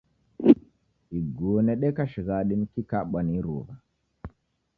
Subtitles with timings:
[1.19, 3.73] Iguo nedeka shighadi nikikabwa ni iruw'a